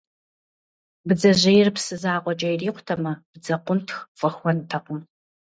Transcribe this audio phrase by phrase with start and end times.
[1.07, 4.99] Бдзэжьейр псы закъуэкӏэ ирикъутэмэ бдзэкъунтх фӏэхуэнтэкъым.